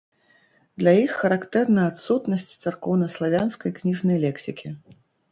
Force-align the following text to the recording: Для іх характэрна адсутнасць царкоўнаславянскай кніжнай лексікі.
Для 0.83 0.93
іх 1.01 1.11
характэрна 1.23 1.81
адсутнасць 1.89 2.45
царкоўнаславянскай 2.63 3.75
кніжнай 3.81 4.17
лексікі. 4.25 4.67